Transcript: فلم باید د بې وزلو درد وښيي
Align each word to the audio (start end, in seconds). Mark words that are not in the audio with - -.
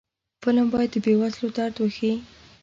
فلم 0.43 0.67
باید 0.73 0.89
د 0.93 0.97
بې 1.03 1.13
وزلو 1.19 1.47
درد 1.57 1.75
وښيي 1.79 2.15